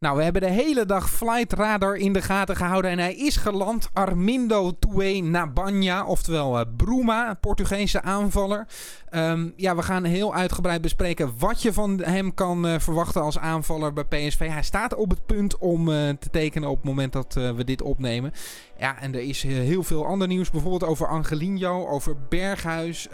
[0.00, 3.36] Nou, we hebben de hele dag Flight Radar in de gaten gehouden en hij is
[3.36, 3.88] geland.
[3.92, 8.66] Armindo Tue Nabanya, oftewel uh, Bruma, Portugese aanvaller.
[9.10, 13.38] Um, ja, we gaan heel uitgebreid bespreken wat je van hem kan uh, verwachten als
[13.38, 14.48] aanvaller bij PSV.
[14.48, 17.82] Hij staat op het punt om uh, te tekenen op het moment dat we dit
[17.82, 18.32] opnemen.
[18.78, 23.08] Ja, en er is heel veel ander nieuws, bijvoorbeeld over Angelino, over Berghuis,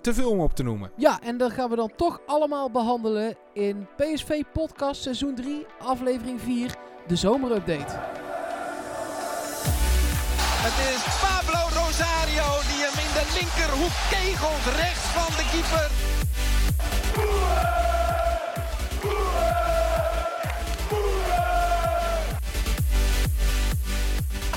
[0.00, 0.90] te veel om op te noemen.
[0.96, 6.40] Ja, en dat gaan we dan toch allemaal behandelen in PSV Podcast seizoen 3, aflevering
[6.40, 6.74] 4,
[7.06, 7.94] de zomerupdate.
[10.64, 15.90] Het is Pablo Rosario die hem in de linkerhoek kegelt, rechts van de keeper.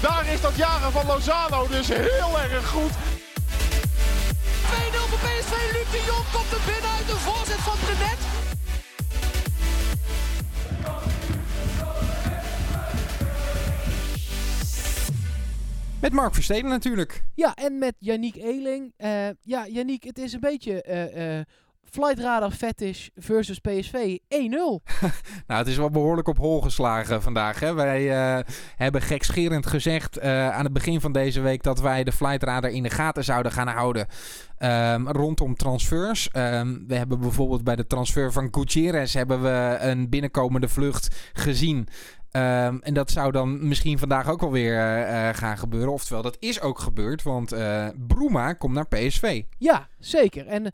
[0.02, 2.92] Daar is dat jagen van Lozano dus heel erg goed.
[2.92, 2.96] 2-0
[5.10, 8.45] voor PSV, Luc de Jong komt er binnen uit de voorzet van Brenet.
[16.06, 17.24] Met Mark Versteden natuurlijk.
[17.36, 18.94] Ja, en met Yannick Eeling.
[18.98, 21.42] Uh, ja, Yannick, het is een beetje uh, uh,
[21.84, 24.28] Flight Radar Fetish versus PSV 1-0.
[25.48, 27.60] nou, het is wel behoorlijk op hol geslagen vandaag.
[27.60, 27.74] Hè?
[27.74, 28.04] Wij
[28.76, 32.84] hebben gekscherend gezegd aan het begin van deze week dat wij de Flight Radar in
[32.84, 34.08] de gaten zouden gaan houden.
[34.60, 36.30] Um, rondom transfers.
[36.34, 41.88] Um, we hebben bijvoorbeeld bij de transfer van Gutierrez hebben we een binnenkomende vlucht gezien.
[42.36, 45.94] Um, en dat zou dan misschien vandaag ook alweer uh, gaan gebeuren.
[45.94, 49.44] Oftewel, dat is ook gebeurd, want uh, Bruma komt naar PSV.
[49.58, 50.48] Ja, zeker.
[50.48, 50.72] En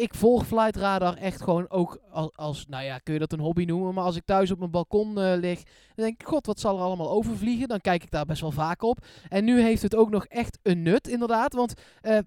[0.00, 3.40] ik volg Flight Radar echt gewoon ook als, als, nou ja, kun je dat een
[3.40, 3.94] hobby noemen.
[3.94, 5.62] Maar als ik thuis op mijn balkon lig,
[5.94, 7.68] dan denk ik, god, wat zal er allemaal overvliegen?
[7.68, 8.98] Dan kijk ik daar best wel vaak op.
[9.28, 11.52] En nu heeft het ook nog echt een nut, inderdaad.
[11.52, 11.74] Want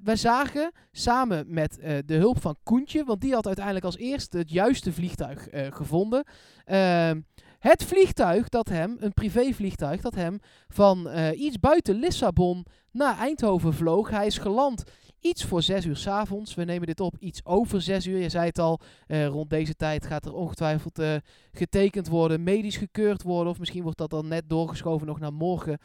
[0.04, 4.52] wij zagen samen met de hulp van Koentje, want die had uiteindelijk als eerste het
[4.52, 6.24] juiste vliegtuig gevonden.
[6.66, 7.20] Ehm,
[7.68, 13.74] het vliegtuig dat hem, een privévliegtuig, dat hem van uh, iets buiten Lissabon naar Eindhoven
[13.74, 14.10] vloog.
[14.10, 14.84] Hij is geland
[15.20, 16.56] iets voor zes uur s avonds.
[16.56, 18.18] We nemen dit op iets over zes uur.
[18.18, 21.16] Je zei het al, uh, rond deze tijd gaat er ongetwijfeld uh,
[21.52, 23.52] getekend worden, medisch gekeurd worden.
[23.52, 25.80] Of misschien wordt dat dan net doorgeschoven nog naar morgen.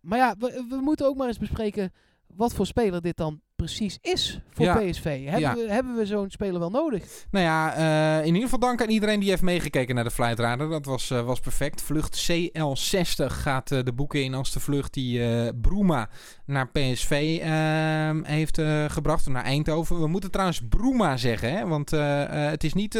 [0.00, 1.92] maar ja, we, we moeten ook maar eens bespreken
[2.26, 5.24] wat voor speler dit dan precies is voor PSV.
[5.24, 7.04] Hebben we, hebben we zo'n speler wel nodig?
[7.30, 10.38] Nou ja, uh, in ieder geval dank aan iedereen die heeft meegekeken naar de Flight
[10.38, 10.68] Radar.
[10.68, 11.82] Dat was, uh, was perfect.
[11.82, 15.20] Vlucht CL60 gaat uh, de boeken in als de vlucht die
[15.54, 16.08] Bruma
[16.46, 19.28] naar PSV ehm, heeft gebracht.
[19.28, 20.00] Naar Eindhoven.
[20.00, 21.66] We moeten trouwens Bruma zeggen, hè?
[21.66, 22.98] want het is niet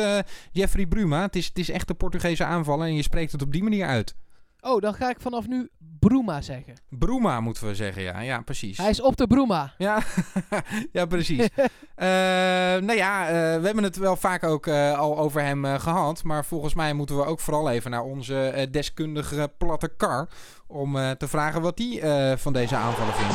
[0.52, 1.22] Jeffrey Bruma.
[1.22, 3.86] Het is, het is echt de Portugese aanvaller en je spreekt het op die manier
[3.86, 4.14] uit.
[4.60, 6.74] Oh, dan ga ik vanaf nu Bruma zeggen.
[6.88, 8.20] Bruma moeten we zeggen, ja.
[8.20, 8.78] Ja, precies.
[8.78, 9.74] Hij is op de Bruma.
[9.78, 10.02] Ja,
[10.92, 11.48] ja precies.
[11.56, 11.66] uh,
[12.86, 16.24] nou ja, uh, we hebben het wel vaak ook uh, al over hem gehad.
[16.24, 20.28] Maar volgens mij moeten we ook vooral even naar onze deskundige platte kar.
[20.66, 23.34] Om te vragen wat hij van deze aanvallen vindt.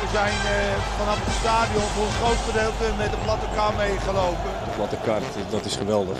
[0.00, 0.32] We zijn
[0.98, 4.50] vanaf het stadion voor een groot gedeelte met de platte kar meegelopen.
[4.64, 5.20] De platte kar,
[5.50, 6.18] dat is geweldig.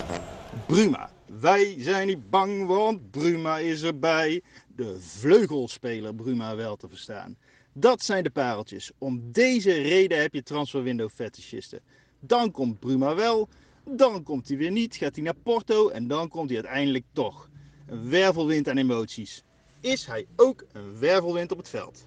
[0.67, 1.09] Bruma.
[1.39, 4.43] Wij zijn niet bang, want Bruma is erbij.
[4.77, 7.37] De vleugelspeler Bruma wel te verstaan.
[7.73, 8.91] Dat zijn de pareltjes.
[8.99, 11.81] Om deze reden heb je transferwindow fetischisten.
[12.21, 13.49] Dan komt Bruma wel,
[13.85, 17.49] dan komt hij weer niet, gaat hij naar Porto en dan komt hij uiteindelijk toch.
[17.87, 19.45] Een wervelwind aan emoties.
[19.81, 22.07] Is hij ook een wervelwind op het veld?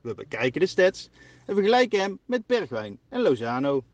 [0.00, 1.08] We bekijken de stats
[1.46, 3.84] en vergelijken hem met Bergwijn en Lozano.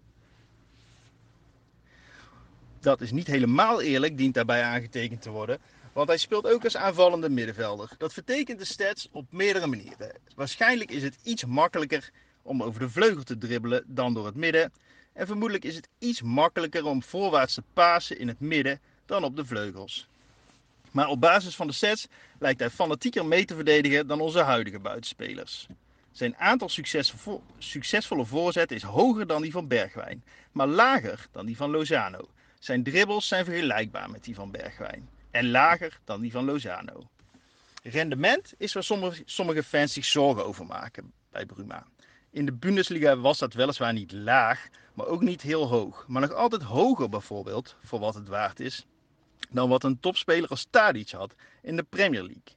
[2.80, 5.58] Dat is niet helemaal eerlijk, dient daarbij aangetekend te worden.
[5.92, 7.90] Want hij speelt ook als aanvallende middenvelder.
[7.98, 10.12] Dat vertekent de stats op meerdere manieren.
[10.34, 12.10] Waarschijnlijk is het iets makkelijker
[12.42, 14.72] om over de vleugel te dribbelen dan door het midden.
[15.12, 19.36] En vermoedelijk is het iets makkelijker om voorwaarts te pasen in het midden dan op
[19.36, 20.08] de vleugels.
[20.90, 22.06] Maar op basis van de sets
[22.38, 25.66] lijkt hij fanatieker mee te verdedigen dan onze huidige buitenspelers.
[26.12, 26.68] Zijn aantal
[27.58, 32.28] succesvolle voorzetten is hoger dan die van Bergwijn, maar lager dan die van Lozano.
[32.60, 37.08] Zijn dribbles zijn vergelijkbaar met die van Bergwijn en lager dan die van Lozano.
[37.82, 41.86] Rendement is waar sommige, sommige fans zich zorgen over maken bij Bruma.
[42.30, 46.04] In de Bundesliga was dat weliswaar niet laag, maar ook niet heel hoog.
[46.08, 48.86] Maar nog altijd hoger bijvoorbeeld, voor wat het waard is,
[49.50, 52.54] dan wat een topspeler als Tadic had in de Premier League.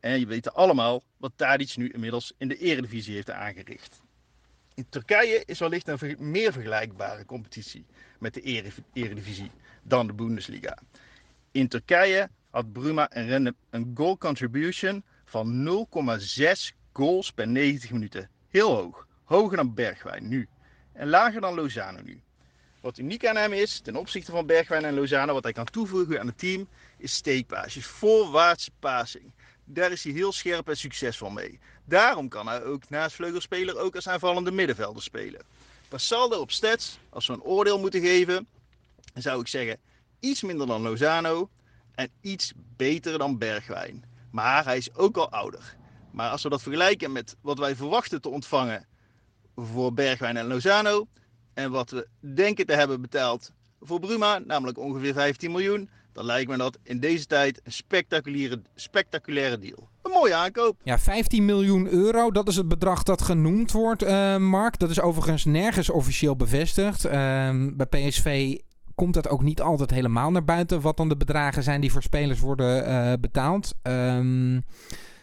[0.00, 4.03] En je weet allemaal wat Tadic nu inmiddels in de Eredivisie heeft aangericht.
[4.76, 7.86] In Turkije is wellicht een meer vergelijkbare competitie
[8.18, 8.40] met de
[8.92, 9.50] Eredivisie
[9.82, 10.78] dan de Bundesliga.
[11.50, 15.86] In Turkije had Bruma een, een goal contribution van
[16.38, 18.30] 0,6 goals per 90 minuten.
[18.48, 19.06] Heel hoog.
[19.24, 20.48] Hoger dan Bergwijn nu.
[20.92, 22.20] En lager dan Lozano nu.
[22.80, 26.20] Wat uniek aan hem is, ten opzichte van Bergwijn en Lozano, wat hij kan toevoegen
[26.20, 26.68] aan het team,
[26.98, 29.32] is steekpaasjes, voorwaartse passing.
[29.64, 31.58] Daar is hij heel scherp en succesvol mee.
[31.84, 35.40] Daarom kan hij ook naast vleugelspeler ook als aanvallende middenvelder spelen.
[35.88, 38.46] Pasaldo op stats, als we een oordeel moeten geven,
[39.14, 39.78] zou ik zeggen
[40.20, 41.48] iets minder dan Lozano
[41.94, 44.04] en iets beter dan Bergwijn.
[44.30, 45.76] Maar hij is ook al ouder.
[46.10, 48.86] Maar als we dat vergelijken met wat wij verwachten te ontvangen
[49.56, 51.06] voor Bergwijn en Lozano
[51.54, 56.50] en wat we denken te hebben betaald voor Bruma, namelijk ongeveer 15 miljoen, dan lijkt
[56.50, 59.88] me dat in deze tijd een spectaculaire, spectaculaire deal.
[60.02, 60.80] Een mooie aankoop.
[60.82, 64.78] Ja, 15 miljoen euro, dat is het bedrag dat genoemd wordt, uh, Mark.
[64.78, 67.06] Dat is overigens nergens officieel bevestigd.
[67.06, 67.12] Uh,
[67.72, 68.58] bij PSV
[68.94, 72.02] komt dat ook niet altijd helemaal naar buiten, wat dan de bedragen zijn die voor
[72.02, 73.74] spelers worden uh, betaald.
[73.82, 74.64] Um,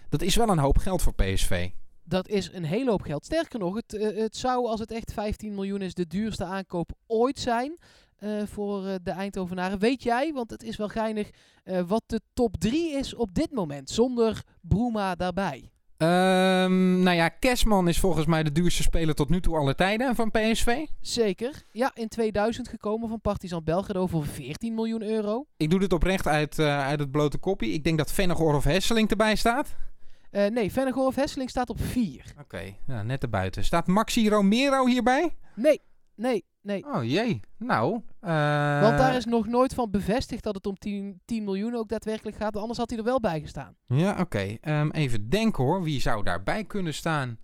[0.09, 1.69] dat is wel een hoop geld voor PSV.
[2.03, 3.25] Dat is een hele hoop geld.
[3.25, 7.39] Sterker nog, het, het zou als het echt 15 miljoen is de duurste aankoop ooit
[7.39, 7.77] zijn.
[8.23, 9.79] Uh, voor uh, de Eindhovenaren.
[9.79, 11.29] Weet jij, want het is wel geinig,
[11.65, 15.71] uh, wat de top 3 is op dit moment, zonder Bruma daarbij?
[15.97, 20.15] Um, nou ja, Kesman is volgens mij de duurste speler tot nu toe alle tijden
[20.15, 20.85] van PSV.
[21.00, 21.63] Zeker.
[21.71, 25.45] Ja, in 2000 gekomen van Partizan Belgrado voor 14 miljoen euro.
[25.57, 27.74] Ik doe dit oprecht uit, uit het blote koppie.
[27.74, 29.75] Ik denk dat Vennegoor of Hesseling erbij staat.
[30.31, 32.25] Uh, nee, Vennegoor of Hesseling staat op 4.
[32.31, 33.63] Oké, okay, ja, net erbuiten.
[33.63, 35.35] Staat Maxi Romero hierbij?
[35.56, 35.81] Nee,
[36.21, 36.85] nee, nee.
[36.85, 37.94] Oh jee, nou.
[38.21, 38.81] Uh...
[38.81, 42.38] Want daar is nog nooit van bevestigd dat het om 10, 10 miljoen ook daadwerkelijk
[42.38, 42.57] gaat.
[42.57, 43.75] Anders had hij er wel bij gestaan.
[43.88, 44.21] Ja, oké.
[44.21, 44.79] Okay.
[44.79, 45.83] Um, even denken hoor.
[45.83, 47.38] Wie zou daarbij kunnen staan?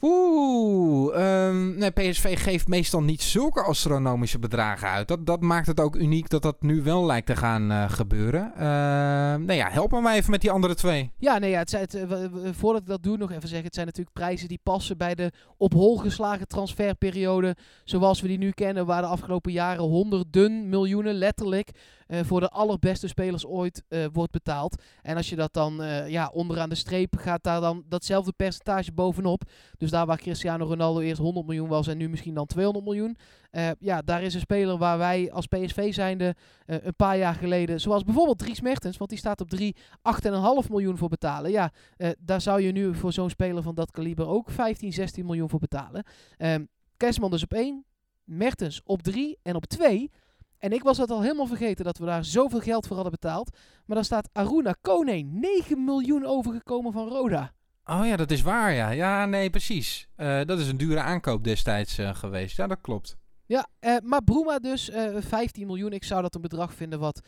[0.00, 5.08] Oeh, um, nee, PSV geeft meestal niet zulke astronomische bedragen uit.
[5.08, 8.52] Dat, dat maakt het ook uniek dat dat nu wel lijkt te gaan uh, gebeuren.
[8.54, 8.60] Uh,
[9.46, 11.12] nou ja, help me maar even met die andere twee.
[11.18, 12.02] Ja, nee, ja, het, het, uh,
[12.50, 13.66] voordat ik dat doe, nog even zeggen.
[13.66, 17.56] Het zijn natuurlijk prijzen die passen bij de op hol geslagen transferperiode.
[17.84, 21.70] Zoals we die nu kennen, waar de afgelopen jaren honderden miljoenen letterlijk
[22.08, 24.82] uh, voor de allerbeste spelers ooit uh, wordt betaald.
[25.02, 28.92] En als je dat dan uh, ja, onderaan de streep gaat daar dan datzelfde percentage
[28.92, 29.42] bovenop.
[29.78, 33.16] Dus daar waar Cristiano Ronaldo eerst 100 miljoen was en nu misschien dan 200 miljoen.
[33.78, 36.34] ja, daar is een speler waar wij als PSV zijnde
[36.66, 39.76] een paar jaar geleden, zoals bijvoorbeeld Dries Mertens, want die staat op 3,
[40.64, 41.50] 8,5 miljoen voor betalen.
[41.50, 41.72] Ja,
[42.18, 45.60] daar zou je nu voor zo'n speler van dat kaliber ook 15, 16 miljoen voor
[45.60, 46.04] betalen.
[46.96, 47.84] Kersman dus op 1,
[48.24, 50.10] Mertens op 3 en op 2
[50.58, 53.56] en ik was het al helemaal vergeten dat we daar zoveel geld voor hadden betaald.
[53.86, 57.52] Maar dan staat Aruna Kone 9 miljoen overgekomen van Roda.
[57.84, 58.90] Oh ja, dat is waar ja.
[58.90, 60.08] Ja, nee, precies.
[60.16, 62.56] Uh, dat is een dure aankoop destijds uh, geweest.
[62.56, 63.16] Ja, dat klopt.
[63.46, 65.92] Ja, uh, maar Bruma dus 15 miljoen.
[65.92, 67.20] Ik zou dat een bedrag vinden wat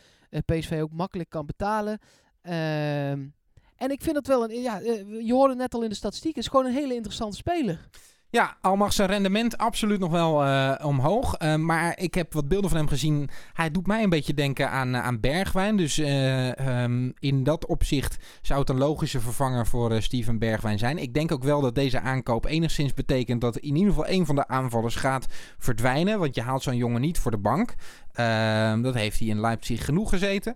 [0.45, 1.99] PSV ook makkelijk kan betalen.
[2.41, 3.27] Ehm,
[3.75, 4.61] en ik vind het wel een...
[4.61, 4.79] Ja,
[5.19, 6.35] je hoorde net al in de statistiek.
[6.35, 7.89] Het is gewoon een hele interessante speler.
[8.31, 11.41] Ja, al mag zijn rendement absoluut nog wel uh, omhoog.
[11.41, 13.29] Uh, maar ik heb wat beelden van hem gezien.
[13.53, 15.77] Hij doet mij een beetje denken aan, uh, aan Bergwijn.
[15.77, 20.97] Dus um, in dat opzicht zou het een logische vervanger voor Steven Bergwijn zijn.
[20.97, 24.35] Ik denk ook wel dat deze aankoop enigszins betekent dat in ieder geval een van
[24.35, 25.25] de aanvallers gaat
[25.57, 26.19] verdwijnen.
[26.19, 27.75] Want je haalt zo'n jongen niet voor de bank.
[28.13, 30.55] Ehm, dat heeft hij in Leipzig genoeg gezeten.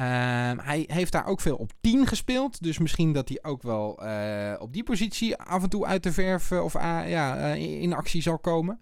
[0.00, 0.04] Uh,
[0.56, 2.62] hij heeft daar ook veel op 10 gespeeld.
[2.62, 6.12] Dus misschien dat hij ook wel uh, op die positie af en toe uit de
[6.12, 8.80] verf of uh, ja, in actie zal komen.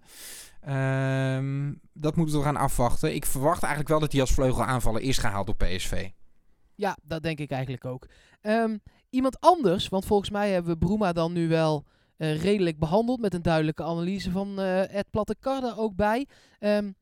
[0.61, 3.15] Ehm, dat moeten we gaan afwachten.
[3.15, 6.09] Ik verwacht eigenlijk wel dat hij als vleugelaanvaller is gehaald door PSV.
[6.75, 8.07] Ja, dat denk ik eigenlijk ook.
[8.41, 11.85] Um, iemand anders, want volgens mij hebben we Bruma dan nu wel
[12.17, 13.19] redelijk behandeld.
[13.19, 16.27] Met een duidelijke analyse van Ed Plattekarde ook bij.
[16.59, 16.95] Um,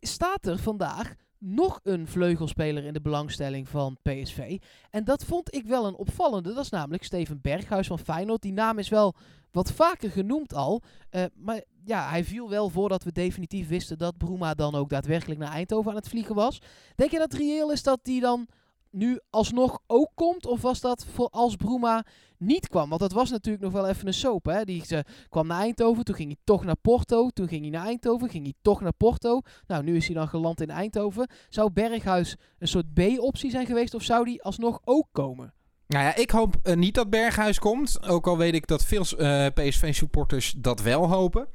[0.00, 1.14] staat er vandaag
[1.46, 4.58] nog een vleugelspeler in de belangstelling van PSV.
[4.90, 6.54] En dat vond ik wel een opvallende.
[6.54, 8.42] Dat is namelijk Steven Berghuis van Feyenoord.
[8.42, 9.14] Die naam is wel
[9.50, 10.82] wat vaker genoemd al.
[11.10, 15.40] Uh, maar ja, hij viel wel voordat we definitief wisten dat Bruma dan ook daadwerkelijk
[15.40, 16.60] naar Eindhoven aan het vliegen was.
[16.94, 18.48] Denk je dat het reëel is dat die dan
[18.96, 20.46] nu alsnog ook komt?
[20.46, 22.04] Of was dat voor als Bruma
[22.38, 22.88] niet kwam?
[22.88, 24.44] Want dat was natuurlijk nog wel even een soap.
[24.44, 24.64] Hè?
[24.64, 27.28] Die ze, kwam naar Eindhoven, toen ging hij toch naar Porto.
[27.28, 29.40] Toen ging hij naar Eindhoven, ging hij toch naar Porto.
[29.66, 31.28] Nou, nu is hij dan geland in Eindhoven.
[31.48, 33.94] Zou Berghuis een soort B-optie zijn geweest?
[33.94, 35.54] Of zou die alsnog ook komen?
[35.86, 38.08] Nou ja, ik hoop uh, niet dat Berghuis komt.
[38.08, 41.48] Ook al weet ik dat veel uh, PSV-supporters dat wel hopen.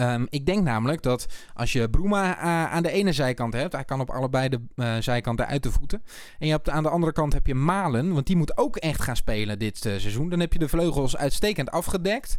[0.00, 3.84] Um, ik denk namelijk dat als je Bruma uh, aan de ene zijkant hebt, hij
[3.84, 6.02] kan op allebei de uh, zijkanten uit de voeten.
[6.38, 9.02] En je hebt aan de andere kant heb je Malen, want die moet ook echt
[9.02, 10.28] gaan spelen dit uh, seizoen.
[10.28, 12.36] Dan heb je de vleugels uitstekend afgedekt.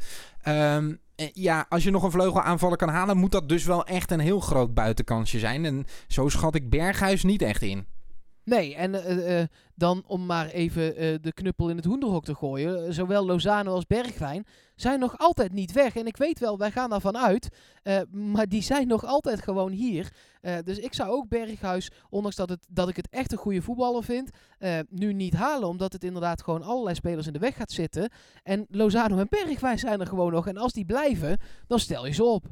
[0.48, 1.00] Um,
[1.34, 4.40] ja, als je nog een vleugelaanvaller kan halen, moet dat dus wel echt een heel
[4.40, 5.66] groot buitenkansje zijn.
[5.66, 7.88] En zo schat ik Berghuis niet echt in.
[8.46, 12.36] Nee, en eh, eh, dan om maar even eh, de knuppel in het hoenderhok te
[12.36, 12.94] gooien.
[12.94, 15.96] Zowel Lozano als Bergwijn zijn nog altijd niet weg.
[15.96, 17.50] En ik weet wel, wij gaan daarvan uit.
[17.84, 20.14] eh, maar die zijn nog altijd gewoon hier.
[20.42, 24.04] Eh, dus ik zou ook Berghuis, ondanks dat, dat ik het echt een goede voetballer
[24.04, 25.68] vind, eh, nu niet halen.
[25.68, 28.10] Omdat het inderdaad gewoon allerlei spelers in de weg gaat zitten.
[28.44, 30.48] En Lozano en Bergwijn zijn er gewoon nog.
[30.48, 31.38] En als die blijven,
[31.68, 32.46] dan stel je ze op.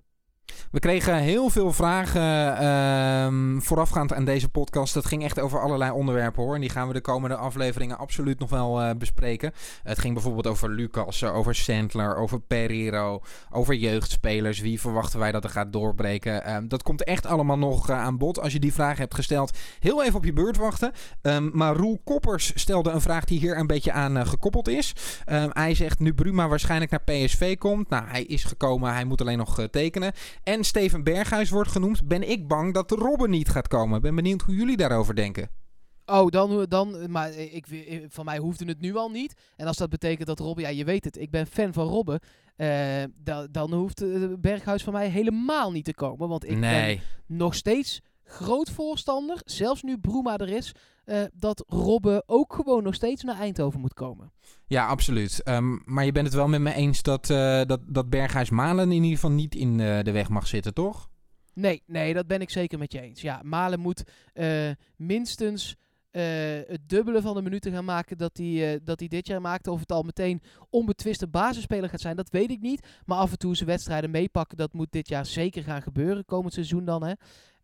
[0.73, 4.93] We kregen heel veel vragen ehm, voorafgaand aan deze podcast.
[4.93, 6.55] Het ging echt over allerlei onderwerpen hoor.
[6.55, 9.51] En die gaan we de komende afleveringen absoluut nog wel eh, bespreken.
[9.83, 13.21] Het ging bijvoorbeeld over Lucas, over Sandler, over Pereiro,
[13.51, 14.59] over jeugdspelers.
[14.59, 16.43] Wie verwachten wij dat er gaat doorbreken?
[16.43, 18.39] Ehm, dat komt echt allemaal nog eh, aan bod.
[18.39, 20.91] Als je die vragen hebt gesteld, heel even op je beurt wachten.
[21.21, 24.93] Ehm, maar Roel Koppers stelde een vraag die hier een beetje aan eh, gekoppeld is.
[25.49, 27.89] Hij zegt nu Bruma waarschijnlijk naar PSV komt.
[27.89, 28.93] Nou, hij is gekomen.
[28.93, 30.11] Hij moet alleen nog tekenen.
[30.43, 32.07] En Steven Berghuis wordt genoemd.
[32.07, 34.01] Ben ik bang dat Robben niet gaat komen.
[34.01, 35.49] Ben benieuwd hoe jullie daarover denken.
[36.05, 37.65] Oh, dan, dan maar ik,
[38.09, 39.33] van mij hoefde het nu al niet.
[39.55, 42.19] En als dat betekent dat Robben, ja, je weet het, ik ben fan van Robben.
[42.55, 44.09] eh, dan, dan hoeft eh,
[44.39, 46.29] Berghuis van mij helemaal niet te komen.
[46.29, 50.73] Want ik ben nog steeds groot voorstander, zelfs nu Bruma er is,
[51.05, 54.31] eh, dat Robben ook gewoon nog steeds naar Eindhoven moet komen.
[54.67, 55.43] Ja, absoluut.
[55.43, 58.91] Ehm, maar je bent het wel met me eens dat, eh, dat, dat Berghuis Malen
[58.91, 61.09] in ieder geval niet in eh, de weg mag zitten, toch?
[61.53, 63.21] Nee, nee, dat ben ik zeker met je eens.
[63.21, 64.03] Ja, Malen moet
[64.97, 65.75] minstens
[66.67, 69.71] het dubbele van de minuten gaan maken dat hij, dat hij dit jaar maakte.
[69.71, 72.87] Of het al meteen onbetwiste basisspeler gaat zijn, dat weet ik niet.
[73.05, 76.25] Maar af en toe zijn wedstrijden meepakken, dat moet dit jaar zeker gaan gebeuren.
[76.25, 77.13] Komend seizoen dan, hè.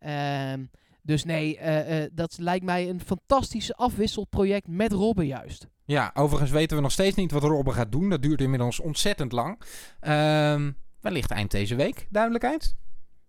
[0.00, 0.64] Ehm,
[1.02, 5.66] dus nee, eh, eh, dat lijkt mij een fantastisch afwisselproject met Robben juist.
[5.84, 8.08] Ja, overigens weten we nog steeds niet wat Robben gaat doen.
[8.10, 9.60] Dat duurt inmiddels ontzettend lang.
[10.00, 12.76] Ehm wellicht eind deze week, duidelijkheid.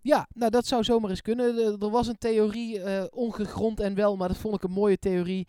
[0.02, 1.58] Ja, nou dat zou zomaar eens kunnen.
[1.58, 5.48] Er- was een theorie, eh, ongegrond en wel, maar dat vond ik een mooie theorie.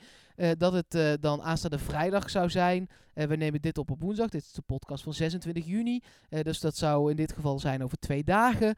[0.58, 2.88] dat het dan aanstaande vrijdag zou zijn.
[3.14, 4.28] We nemen dit op op woensdag.
[4.28, 6.00] Dit is de podcast van 26 juni.
[6.28, 8.74] Dus dat zou in dit geval zijn over twee dagen.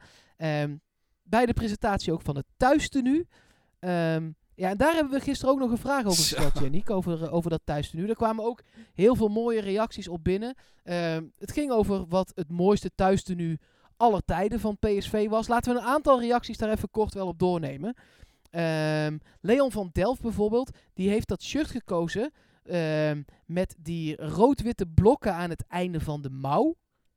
[1.27, 3.27] Bij de presentatie ook van het thuistenu.
[3.79, 7.23] Ehm ja, en daar hebben we gisteren ook nog een vraag over gesteld, Janiek, over,
[7.23, 8.07] eh, over dat thuistenu.
[8.07, 8.61] Er kwamen ook
[8.93, 10.55] heel veel mooie reacties op binnen.
[10.83, 13.57] Ehm, het ging over wat het mooiste thuistenu
[13.97, 15.47] aller tijden van PSV was.
[15.47, 17.93] Laten we een aantal reacties daar even kort wel op doornemen.
[18.49, 22.31] Ehm, Leon van Delft bijvoorbeeld, die heeft dat shirt gekozen
[23.45, 26.75] met die rood-witte blokken aan het einde van de mouw.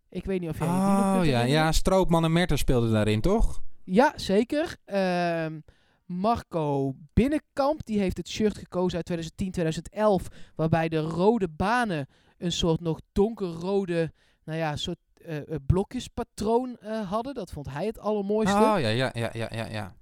[0.08, 2.92] Ik weet niet of jij die nog Oh kunt ja, ja, Stroopman en Mertens speelden
[2.92, 3.60] daarin, toch?
[3.90, 4.76] Ja, zeker.
[4.84, 5.60] Ehm,
[6.06, 12.06] Marco Binnenkamp, die heeft het shirt gekozen uit 2010, 2011, waarbij de rode banen
[12.38, 14.12] een soort nog donkerrode,
[14.44, 17.34] nou ja, soort eh, blokjespatroon eh, hadden.
[17.34, 18.54] Dat vond hij het allermooiste.
[18.54, 19.94] Oh ja, ja, ja, ja, ja, ja.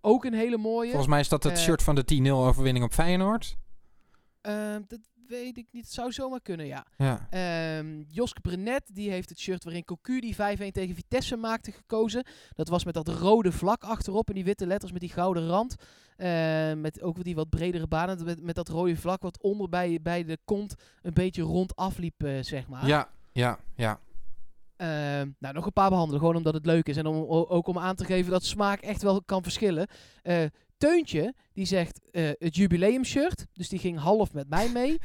[0.00, 0.88] Ook een hele mooie.
[0.88, 3.56] Volgens mij is dat het shirt van de 10-0 overwinning op Feyenoord.
[4.40, 5.00] Ehm, dat
[5.30, 5.84] weet ik niet.
[5.84, 6.86] Het zou zomaar kunnen, ja.
[6.96, 7.26] Ja.
[7.30, 10.36] Ehm Joske Brenet, die heeft het shirt waarin Cocu die 5-1
[10.72, 12.24] tegen Vitesse maakte gekozen.
[12.54, 15.76] Dat was met dat rode vlak achterop en die witte letters met die gouden rand.
[16.16, 18.24] Ehm, met ook die wat bredere banen.
[18.24, 22.22] Met, met dat rode vlak wat onder bij, bij de kont een beetje rond afliep,
[22.22, 22.86] eh, zeg maar.
[22.86, 24.00] Ja, ja, ja.
[24.76, 26.96] Ehm, nou, nog een paar behandelen, gewoon omdat het leuk is.
[26.96, 29.88] En om, ook om aan te geven dat smaak echt wel kan verschillen.
[30.22, 30.44] Eh,
[30.80, 33.46] Teuntje, die zegt eh, het jubileumshirt.
[33.52, 34.98] Dus die ging half met mij mee.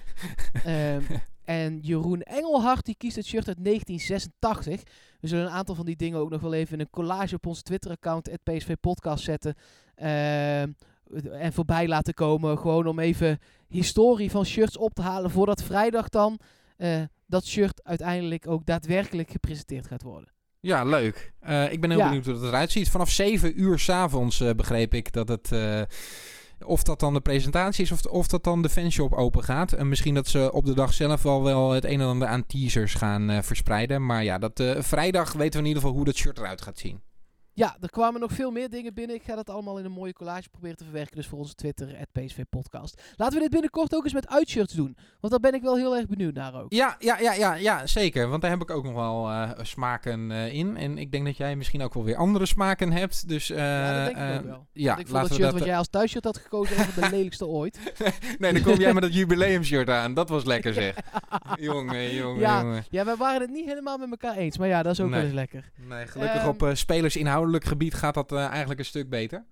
[0.63, 1.01] Ehm,
[1.43, 4.83] en Jeroen Engelhart, die kiest het shirt uit 1986.
[5.19, 7.45] We zullen een aantal van die dingen ook nog wel even in een collage op
[7.45, 9.55] onze Twitter-account, het PSV Podcast, zetten.
[9.95, 10.71] Ehm,
[11.31, 12.57] en voorbij laten komen.
[12.57, 16.39] Gewoon om even historie van shirts op te halen voordat vrijdag dan
[16.77, 20.34] eh, dat shirt uiteindelijk ook daadwerkelijk gepresenteerd gaat worden.
[20.65, 21.33] Ja, leuk.
[21.39, 22.05] Eh, ik ben heel Ja.
[22.05, 22.89] benieuwd hoe het eruit ziet.
[22.89, 25.51] Vanaf 7 uur s'avonds avonds begreep ik dat het...
[25.51, 25.81] eh,
[26.65, 29.71] of dat dan de presentatie is of, of dat dan de fanshop open gaat.
[29.71, 32.45] En misschien dat ze op de dag zelf al wel het een en ander aan
[32.45, 34.05] teasers gaan eh, verspreiden.
[34.05, 36.77] Maar ja, dat, eh, vrijdag weten we in ieder geval hoe dat shirt eruit gaat
[36.79, 37.01] zien.
[37.57, 39.15] Ja, er kwamen nog veel meer dingen binnen.
[39.15, 41.15] Ik ga dat allemaal in een mooie collage proberen te verwerken.
[41.15, 43.01] Dus voor onze Twitter, het PSV Podcast.
[43.15, 44.97] Laten we dit binnenkort ook eens met uitshirts doen.
[45.19, 46.73] Want daar ben ik wel heel erg benieuwd naar ook.
[46.73, 48.27] Ja, ja, ja, ja, ja zeker.
[48.29, 50.77] Want daar heb ik ook nog wel eh, smaken eh, in.
[50.77, 53.27] En ik denk dat jij misschien ook wel weer andere smaken hebt.
[53.27, 54.67] Dus eh, Ja, dat denk ik ook wel.
[54.73, 55.59] Ja, ik vond dat we shirt dat...
[55.59, 57.79] wat jij als thuisshirt had gekozen de lelijkste ooit.
[58.39, 60.13] Nee, dan kom jij met dat jubileumshirt aan.
[60.13, 60.95] Dat was lekker zeg.
[61.59, 62.61] jongen, jongen, Ja.
[62.61, 62.83] jongen.
[62.89, 64.57] Ja, wij waren het niet helemaal met elkaar eens.
[64.57, 65.15] Maar ja, dat is ook Nee.
[65.15, 65.71] wel eens lekker.
[65.75, 66.73] Nee, gelukkig Ehm, op eh,
[67.53, 69.45] gebied gaat dat eh, eigenlijk een stuk beter.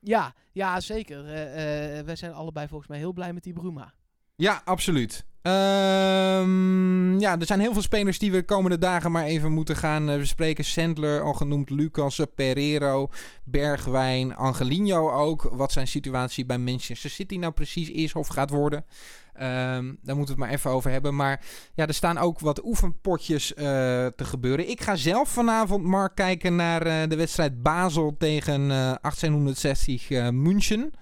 [0.00, 1.24] Ja, ja zeker.
[1.24, 3.94] Eh, eh, wij zijn allebei volgens mij heel blij met die Bruma.
[4.36, 5.26] Ja, absoluut.
[5.42, 9.76] Ehm, ja, er zijn heel veel spelers die we de komende dagen maar even moeten
[9.76, 10.64] gaan eh, bespreken.
[10.64, 13.08] Sandler, al genoemd, Lucas, Pereiro,
[13.44, 15.42] Bergwijn, Angelino ook.
[15.52, 18.84] Wat zijn situatie bij Manchester City nou precies is of gaat worden.
[19.32, 21.16] Ehm, daar moeten we het maar even over hebben.
[21.16, 21.40] Maar
[21.74, 23.64] ja, er staan ook wat oefenpotjes eh,
[24.06, 24.68] te gebeuren.
[24.70, 30.92] Ik ga zelf vanavond, Mark, kijken naar eh, de wedstrijd Basel tegen 1860 München.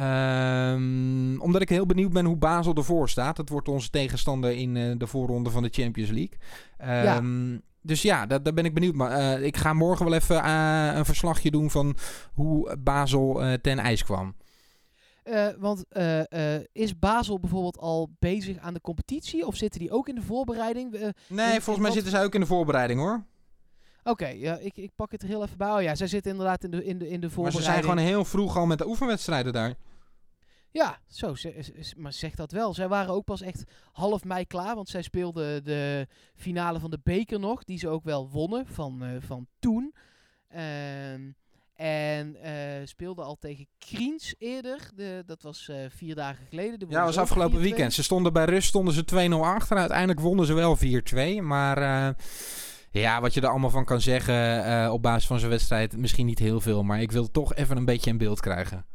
[0.00, 3.36] Um, omdat ik heel benieuwd ben hoe Basel ervoor staat.
[3.36, 6.38] Dat wordt onze tegenstander in uh, de voorronde van de Champions League.
[6.80, 7.58] Um, ja.
[7.82, 8.94] Dus ja, daar, daar, ben ik benieuwd.
[8.94, 11.96] Maar uh, ik ga morgen wel even uh, een verslagje doen van
[12.32, 14.34] hoe Basel ten ijs kwam.
[15.58, 15.84] want
[16.72, 19.46] is Basel bijvoorbeeld al bezig aan de competitie?
[19.46, 20.90] Of zitten die ook in de voorbereiding?
[21.28, 21.92] nee, volgens mij wat...
[21.92, 23.24] zitten zij ook in de voorbereiding hoor.
[24.06, 25.70] Oké, okay, ja, ik, ik pak het er heel even bij.
[25.70, 27.42] Oh ja, zij zitten inderdaad in de, in de, in de voorbereiding.
[27.42, 29.74] Maar ze zijn gewoon heel vroeg al met de oefenwedstrijden daar.
[30.70, 31.34] Ja, zo,
[31.96, 32.74] maar zeg dat wel.
[32.74, 36.98] Zij waren ook pas echt half mei klaar, want zij speelden de finale van de
[37.02, 39.94] beker nog, die ze ook wel wonnen van, uh, van toen.
[40.56, 41.36] Um,
[41.74, 42.50] en uh,
[42.84, 44.90] speelden al tegen Kriens eerder.
[44.94, 46.78] De, dat was uh, vier dagen geleden.
[46.88, 47.92] Ja, dat was afgelopen weekend.
[47.92, 49.76] Ze stonden bij rust stonden ze 2-0 achter.
[49.76, 50.76] Uiteindelijk wonnen ze wel
[51.40, 51.42] 4-2.
[51.42, 52.14] Maar
[52.90, 56.38] ja, wat je er allemaal van kan zeggen op basis van zo'n wedstrijd, misschien niet
[56.38, 56.82] heel veel.
[56.82, 58.86] Maar ik wil toch even een beetje in beeld krijgen.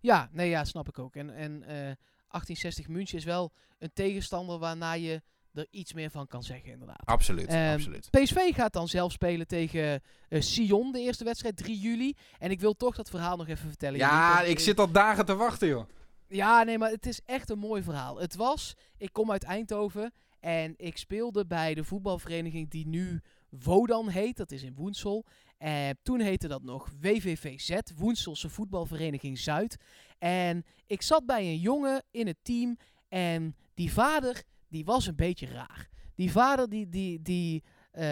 [0.00, 1.16] Ja, nee, ja, snap ik ook.
[1.16, 5.22] En, en uh, 1860 München is wel een tegenstander waarna je
[5.52, 7.02] er iets meer van kan zeggen, inderdaad.
[7.04, 8.10] Absoluut, um, absoluut.
[8.10, 12.14] PSV gaat dan zelf spelen tegen uh, Sion, de eerste wedstrijd, 3 juli.
[12.38, 13.98] En ik wil toch dat verhaal nog even vertellen.
[13.98, 15.88] Ja, ik zit al dagen te wachten, joh.
[16.28, 18.20] Ja, nee, maar het is echt een mooi verhaal.
[18.20, 20.12] Het was, ik kom uit Eindhoven
[20.44, 24.36] en ik speelde bij de voetbalvereniging die nu Wodan heet.
[24.36, 25.24] Dat is in Woensel.
[25.58, 29.76] Uh, toen heette dat nog WVVZ, Woenselse Voetbalvereniging Zuid.
[30.18, 32.76] En ik zat bij een jongen in het team
[33.08, 35.88] en die vader, die was een beetje raar.
[36.14, 37.62] Die vader, die, die, die
[37.94, 38.02] uh,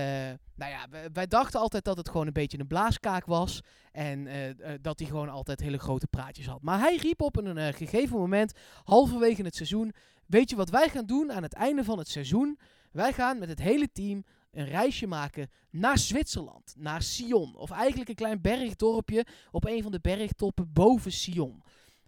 [0.55, 3.61] nou ja, wij, dachten altijd dat het gewoon een beetje een blaaskaak was.
[3.93, 6.63] En uh, uh, dat hij gewoon altijd hele grote praatjes had.
[6.63, 8.53] Maar hij riep op een gegeven moment,
[8.85, 9.93] halverwege het seizoen...
[10.27, 12.59] Weet je wat wij gaan doen aan het einde van het seizoen?
[12.93, 17.55] Wij gaan met het hele team een reisje maken naar Zwitserland, naar Sion.
[17.57, 21.62] Of eigenlijk een klein bergdorpje op een van de bergtoppen boven Sion.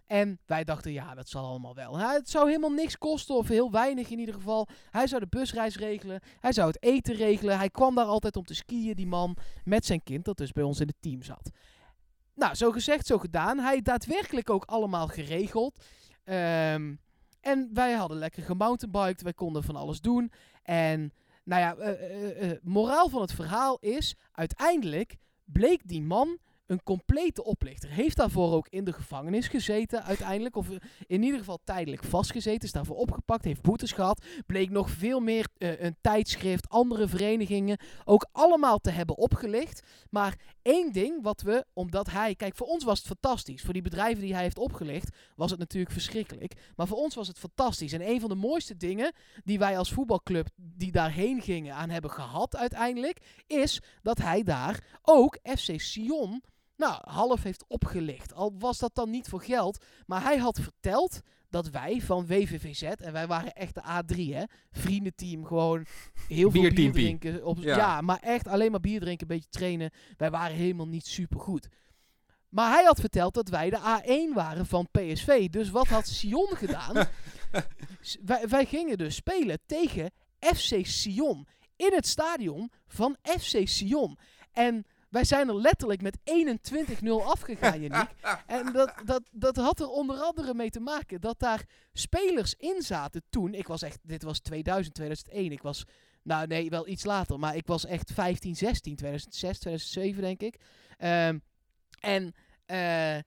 [0.07, 1.97] En wij dachten, ja, dat zal allemaal wel.
[1.97, 4.67] het zou helemaal niks kosten, of heel weinig in ieder geval.
[4.89, 7.57] Hij zou de busreis regelen, hij zou het eten regelen.
[7.57, 10.63] Hij kwam daar altijd om te skiën, die man, met zijn kind, dat dus bij
[10.63, 11.49] ons in het team zat.
[12.35, 13.59] Nou, zo gezegd, zo gedaan.
[13.59, 15.85] Hij daadwerkelijk ook allemaal geregeld.
[16.25, 16.99] Um,
[17.41, 20.31] en wij hadden lekker gemountainbiked, wij konden van alles doen.
[20.63, 21.13] En
[21.43, 27.43] nou ja, uh, uh, moraal van het verhaal is, uiteindelijk bleek die man een complete
[27.43, 27.89] oplichter.
[27.89, 30.55] Heeft daarvoor ook in de gevangenis gezeten uiteindelijk.
[30.55, 30.67] Of
[31.07, 32.61] in ieder geval tijdelijk vastgezeten.
[32.61, 33.45] Is daarvoor opgepakt.
[33.45, 34.25] Heeft boetes gehad.
[34.45, 39.81] Bleek nog veel meer uh, een tijdschrift, andere verenigingen ook allemaal te hebben opgelicht.
[40.09, 42.35] Maar één ding wat we, omdat hij...
[42.35, 43.61] Kijk, voor ons was het fantastisch.
[43.61, 46.53] Voor die bedrijven die hij heeft opgelicht was het natuurlijk verschrikkelijk.
[46.75, 47.93] Maar voor ons was het fantastisch.
[47.93, 52.11] En een van de mooiste dingen die wij als voetbalclub die daarheen gingen aan hebben
[52.11, 53.19] gehad uiteindelijk...
[53.47, 56.43] is dat hij daar ook FC Sion
[56.75, 58.33] nou, half heeft opgelicht.
[58.33, 59.85] Al was dat dan niet voor geld.
[60.05, 64.43] Maar hij had verteld dat wij van WVVZ, en wij waren echt de A3, hè,
[64.71, 65.85] vriendenteam, gewoon
[66.27, 67.45] heel veel bier drinken.
[67.45, 67.77] Op, ja.
[67.77, 68.01] ja.
[68.01, 69.91] maar echt alleen maar bier drinken, een beetje trainen.
[70.17, 71.67] Wij waren helemaal niet super goed.
[72.49, 75.49] Maar hij had verteld dat wij de A1 waren van PSV.
[75.49, 76.93] Dus wat had Sion gedaan?
[78.25, 81.47] wij, wij gingen dus spelen tegen FC Sion.
[81.75, 84.17] In het stadion van FC Sion.
[84.51, 86.17] En wij zijn er letterlijk met
[87.03, 88.09] 21-0 afgegaan, Yannick.
[88.47, 92.81] en dat, dat, dat had er onder andere mee te maken dat daar spelers in
[92.81, 93.53] zaten toen.
[93.53, 95.51] Ik was echt, dit was 2000, 2001.
[95.51, 95.85] Ik was,
[96.23, 97.39] nou nee, wel iets later.
[97.39, 100.59] Maar ik was echt 15, 16, 2006, 2007 denk ik.
[100.99, 101.41] Um,
[101.99, 102.33] en
[102.67, 103.17] uh,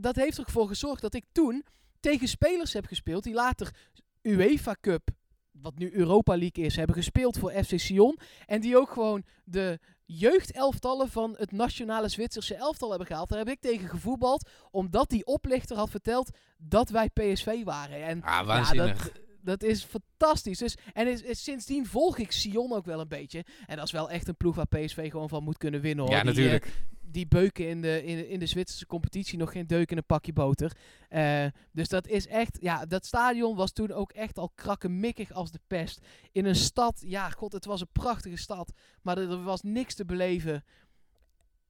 [0.00, 1.64] dat heeft ervoor gezorgd dat ik toen
[2.00, 3.74] tegen spelers heb gespeeld die later
[4.22, 5.10] UEFA Cup
[5.50, 8.18] wat nu Europa League is, hebben gespeeld voor FC Sion.
[8.46, 9.78] En die ook gewoon de
[10.18, 13.28] jeugdelftallen van het nationale Zwitserse elftal hebben gehaald.
[13.28, 18.04] Daar heb ik tegen gevoetbald, omdat die oplichter had verteld dat wij PSV waren.
[18.04, 18.86] En ah, waanzinnig.
[18.86, 20.58] Ja, dat, dat is fantastisch.
[20.58, 23.44] Dus, en is, is, sindsdien volg ik Sion ook wel een beetje.
[23.66, 26.04] En dat is wel echt een ploeg waar PSV gewoon van moet kunnen winnen.
[26.04, 26.14] Hoor.
[26.14, 26.64] Ja, natuurlijk.
[26.64, 26.72] Die,
[27.12, 30.32] die beuken in de, in, in de Zwitserse competitie nog geen deuk in een pakje
[30.32, 30.76] boter.
[31.10, 35.50] Uh, dus dat is echt, ja, dat stadion was toen ook echt al krakkemikkig als
[35.50, 36.00] de pest.
[36.32, 38.72] In een stad, ja, god, het was een prachtige stad,
[39.02, 40.64] maar er, was niks te beleven.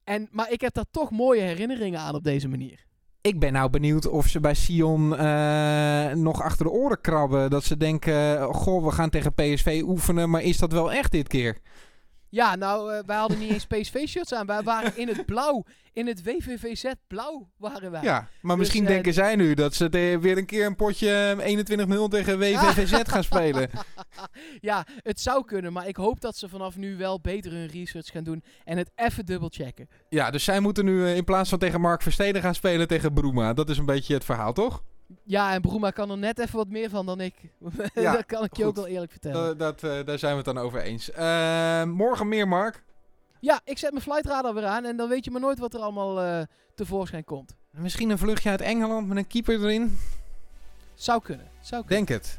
[0.04, 2.84] En, maar ik heb daar toch mooie herinneringen aan op deze manier.
[3.20, 7.50] Ik ben nou benieuwd of ze bij Sion eh, nog achter de oren krabben.
[7.50, 11.28] Dat ze denken, goh, we gaan tegen PSV oefenen, maar is dat wel echt dit
[11.28, 11.58] keer?
[12.32, 14.46] Ja, nou, eh, wij hadden niet eens PSV-shirts aan.
[14.46, 15.64] Wij waren in het blauw.
[15.92, 18.02] In het WVVZ blauw waren wij.
[18.02, 19.88] Ja, maar Dus, misschien eh, denken zij nu dat ze
[20.20, 23.70] weer een keer een potje 21-0 tegen WVVZ gaan spelen.
[24.60, 25.72] ja, het zou kunnen.
[25.72, 28.42] Maar ik hoop dat ze vanaf nu wel beter hun research gaan doen.
[28.64, 29.88] En het even dubbelchecken.
[30.08, 33.12] Ja, dus zij moeten nu eh, in plaats van tegen Mark Versteden gaan spelen tegen
[33.12, 33.52] Broema.
[33.52, 34.82] Dat is een beetje het verhaal, toch?
[35.22, 37.34] Ja, en Broema kan er net even wat meer van dan ik.
[37.94, 38.70] Ja, dat kan ik je goed.
[38.70, 39.58] ook wel eerlijk vertellen.
[39.58, 41.10] Dat, eh, daar zijn we het dan over eens.
[41.10, 42.82] Eh, morgen meer, Mark.
[43.40, 44.84] ja, ik zet mijn flightradar weer aan.
[44.84, 46.42] En dan weet je maar nooit wat er allemaal eh,
[46.74, 47.54] tevoorschijn komt.
[47.70, 49.98] Misschien een vluchtje uit Engeland met een keeper erin.
[50.94, 51.48] Zou kunnen.
[51.60, 52.06] Zou kunnen.
[52.06, 52.38] Denk het.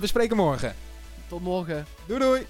[0.00, 0.74] We spreken morgen.
[1.28, 1.86] Tot morgen.
[2.06, 2.46] Doei doei.